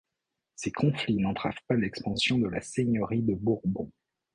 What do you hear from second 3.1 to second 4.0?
de Bourbon.